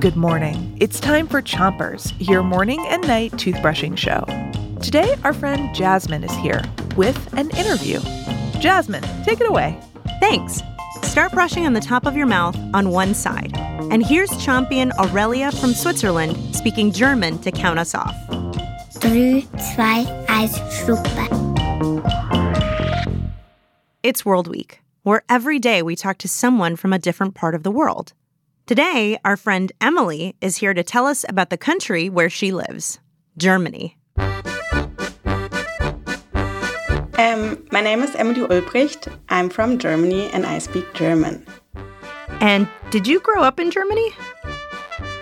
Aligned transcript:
Good 0.00 0.16
morning. 0.16 0.76
It's 0.80 0.98
time 0.98 1.28
for 1.28 1.40
Chompers, 1.40 2.12
your 2.18 2.42
morning 2.42 2.84
and 2.88 3.06
night 3.06 3.32
toothbrushing 3.32 3.96
show. 3.96 4.24
Today, 4.82 5.14
our 5.24 5.32
friend 5.32 5.72
Jasmine 5.74 6.24
is 6.24 6.34
here 6.36 6.62
with 6.96 7.32
an 7.34 7.50
interview. 7.50 8.00
Jasmine, 8.60 9.04
take 9.24 9.40
it 9.40 9.48
away. 9.48 9.78
Thanks. 10.20 10.62
Start 11.02 11.32
brushing 11.32 11.66
on 11.66 11.74
the 11.74 11.80
top 11.80 12.06
of 12.06 12.16
your 12.16 12.26
mouth 12.26 12.56
on 12.74 12.90
one 12.90 13.14
side. 13.14 13.56
And 13.56 14.04
here's 14.04 14.36
champion 14.42 14.90
Aurelia 14.98 15.52
from 15.52 15.72
Switzerland 15.72 16.56
speaking 16.56 16.92
German 16.92 17.38
to 17.42 17.52
count 17.52 17.78
us 17.78 17.94
off. 17.94 18.14
Drei, 19.00 19.46
zwei, 19.74 20.04
eins, 20.28 20.58
Schluppe. 20.72 21.28
It's 24.02 24.24
World 24.24 24.48
Week, 24.48 24.80
where 25.02 25.22
every 25.28 25.58
day 25.58 25.82
we 25.82 25.94
talk 25.94 26.18
to 26.18 26.28
someone 26.28 26.74
from 26.74 26.92
a 26.92 26.98
different 26.98 27.34
part 27.34 27.54
of 27.54 27.62
the 27.62 27.70
world. 27.70 28.12
Today, 28.66 29.18
our 29.24 29.36
friend 29.36 29.72
Emily 29.80 30.36
is 30.40 30.56
here 30.56 30.74
to 30.74 30.84
tell 30.84 31.06
us 31.06 31.24
about 31.28 31.50
the 31.50 31.56
country 31.56 32.08
where 32.08 32.30
she 32.30 32.52
lives 32.52 33.00
Germany. 33.36 33.96
Um, 37.18 37.66
my 37.72 37.80
name 37.80 38.02
is 38.02 38.14
Emily 38.14 38.42
Ulbricht. 38.42 39.12
I'm 39.28 39.50
from 39.50 39.78
Germany 39.78 40.30
and 40.30 40.46
I 40.46 40.58
speak 40.58 40.92
German. 40.94 41.44
And 42.40 42.68
did 42.90 43.06
you 43.06 43.20
grow 43.20 43.42
up 43.42 43.60
in 43.60 43.70
Germany? 43.70 44.12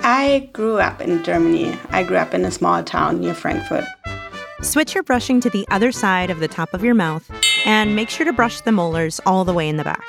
I 0.00 0.50
grew 0.52 0.78
up 0.78 1.00
in 1.00 1.22
Germany. 1.22 1.78
I 1.90 2.02
grew 2.02 2.16
up 2.16 2.34
in 2.34 2.44
a 2.44 2.50
small 2.50 2.82
town 2.82 3.20
near 3.20 3.34
Frankfurt. 3.34 3.84
Switch 4.62 4.94
your 4.94 5.02
brushing 5.02 5.40
to 5.40 5.50
the 5.50 5.66
other 5.70 5.92
side 5.92 6.30
of 6.30 6.40
the 6.40 6.48
top 6.48 6.72
of 6.74 6.82
your 6.82 6.94
mouth 6.94 7.30
and 7.66 7.94
make 7.94 8.08
sure 8.08 8.24
to 8.24 8.32
brush 8.32 8.60
the 8.62 8.72
molars 8.72 9.20
all 9.26 9.44
the 9.44 9.52
way 9.52 9.68
in 9.68 9.76
the 9.76 9.84
back. 9.84 10.04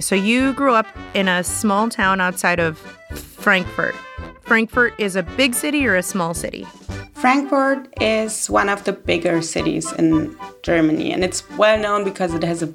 So, 0.00 0.14
you 0.14 0.52
grew 0.54 0.74
up 0.74 0.86
in 1.14 1.28
a 1.28 1.44
small 1.44 1.88
town 1.88 2.20
outside 2.20 2.58
of 2.58 2.78
Frankfurt. 3.14 3.94
Frankfurt 4.42 4.94
is 4.98 5.16
a 5.16 5.22
big 5.22 5.54
city 5.54 5.86
or 5.86 5.96
a 5.96 6.02
small 6.02 6.34
city? 6.34 6.66
Frankfurt 7.14 7.88
is 8.00 8.50
one 8.50 8.68
of 8.68 8.82
the 8.84 8.92
bigger 8.92 9.42
cities 9.42 9.92
in 9.92 10.36
Germany, 10.62 11.12
and 11.12 11.22
it's 11.22 11.48
well 11.50 11.78
known 11.78 12.02
because 12.02 12.34
it 12.34 12.42
has 12.42 12.62
a, 12.62 12.72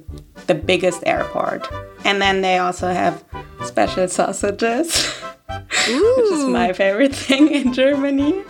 the 0.47 0.55
biggest 0.55 1.03
airport. 1.05 1.67
And 2.05 2.21
then 2.21 2.41
they 2.41 2.57
also 2.57 2.87
have 2.87 3.23
special 3.65 4.07
sausages, 4.07 5.05
which 5.49 6.31
is 6.31 6.45
my 6.45 6.71
favorite 6.71 7.13
thing 7.13 7.49
in 7.49 7.73
Germany. 7.73 8.41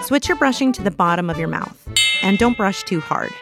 Switch 0.00 0.28
your 0.28 0.38
brushing 0.38 0.72
to 0.72 0.82
the 0.82 0.90
bottom 0.90 1.28
of 1.28 1.38
your 1.38 1.48
mouth 1.48 1.78
and 2.22 2.38
don't 2.38 2.56
brush 2.56 2.82
too 2.84 3.00
hard. 3.00 3.32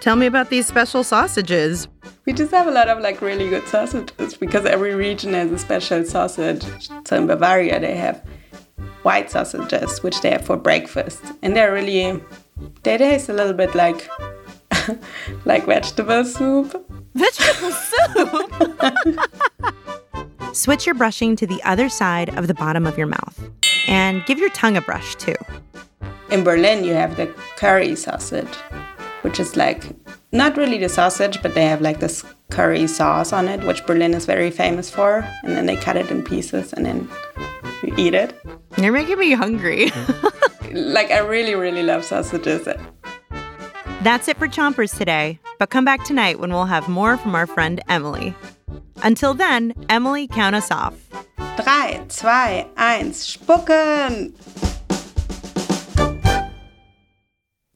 Tell 0.00 0.16
me 0.16 0.26
about 0.26 0.50
these 0.50 0.66
special 0.66 1.04
sausages. 1.04 1.88
We 2.24 2.32
just 2.32 2.52
have 2.52 2.68
a 2.68 2.70
lot 2.70 2.88
of 2.88 3.00
like 3.00 3.20
really 3.20 3.48
good 3.48 3.66
sausages 3.66 4.36
because 4.36 4.64
every 4.64 4.94
region 4.94 5.32
has 5.32 5.50
a 5.50 5.58
special 5.58 6.04
sausage. 6.04 6.64
So 7.04 7.16
in 7.16 7.26
Bavaria, 7.26 7.80
they 7.80 7.96
have 7.96 8.24
white 9.02 9.30
sausages, 9.30 10.02
which 10.04 10.20
they 10.20 10.30
have 10.30 10.44
for 10.46 10.56
breakfast, 10.56 11.20
and 11.42 11.56
they're 11.56 11.72
really 11.72 12.20
they 12.84 12.98
taste 12.98 13.28
a 13.28 13.32
little 13.32 13.54
bit 13.54 13.74
like 13.74 14.08
like 15.44 15.66
vegetable 15.66 16.24
soup. 16.24 16.86
Vegetable 17.14 17.72
soup. 17.90 19.18
Switch 20.52 20.86
your 20.86 20.94
brushing 20.94 21.34
to 21.34 21.46
the 21.46 21.60
other 21.64 21.88
side 21.88 22.36
of 22.38 22.46
the 22.46 22.54
bottom 22.54 22.86
of 22.86 22.96
your 22.96 23.08
mouth, 23.08 23.50
and 23.88 24.24
give 24.26 24.38
your 24.38 24.50
tongue 24.50 24.76
a 24.76 24.80
brush 24.82 25.16
too. 25.16 25.34
In 26.30 26.44
Berlin, 26.44 26.84
you 26.84 26.94
have 26.94 27.16
the 27.16 27.26
curry 27.56 27.96
sausage, 27.96 28.54
which 29.22 29.40
is 29.40 29.56
like 29.56 29.90
not 30.32 30.56
really 30.56 30.78
the 30.78 30.88
sausage, 30.88 31.42
but 31.42 31.54
they 31.54 31.66
have 31.66 31.80
like 31.80 32.00
this 32.00 32.24
curry 32.50 32.86
sauce 32.86 33.32
on 33.32 33.48
it, 33.48 33.64
which 33.64 33.84
Berlin 33.86 34.14
is 34.14 34.24
very 34.26 34.50
famous 34.50 34.90
for. 34.90 35.28
And 35.42 35.56
then 35.56 35.66
they 35.66 35.76
cut 35.76 35.96
it 35.96 36.10
in 36.10 36.24
pieces 36.24 36.72
and 36.72 36.86
then 36.86 37.08
you 37.82 37.94
eat 37.96 38.14
it. 38.14 38.34
You're 38.78 38.92
making 38.92 39.18
me 39.18 39.32
hungry. 39.32 39.90
like, 40.72 41.10
I 41.10 41.18
really, 41.18 41.54
really 41.54 41.82
love 41.82 42.04
sausages. 42.04 42.66
That's 44.02 44.26
it 44.26 44.36
for 44.38 44.48
Chompers 44.48 44.96
today, 44.96 45.38
but 45.58 45.70
come 45.70 45.84
back 45.84 46.04
tonight 46.04 46.40
when 46.40 46.50
we'll 46.50 46.64
have 46.64 46.88
more 46.88 47.16
from 47.16 47.34
our 47.34 47.46
friend 47.46 47.80
Emily. 47.88 48.34
Until 49.02 49.34
then, 49.34 49.74
Emily, 49.88 50.26
count 50.26 50.56
us 50.56 50.70
off. 50.70 50.94
Drei, 51.56 52.02
zwei, 52.08 52.66
eins, 52.76 53.36
spucken! 53.36 54.32